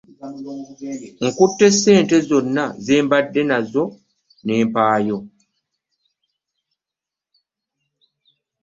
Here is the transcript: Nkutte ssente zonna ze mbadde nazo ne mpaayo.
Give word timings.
Nkutte 1.27 1.67
ssente 1.73 2.15
zonna 2.29 2.65
ze 2.85 2.95
mbadde 3.05 3.41
nazo 3.49 3.83
ne 4.43 4.53
mpaayo. 4.67 5.17